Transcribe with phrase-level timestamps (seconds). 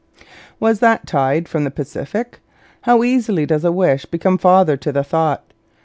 [0.59, 2.39] Was that tide from the Pacific?
[2.81, 5.43] How easily does a wish become father to the thought!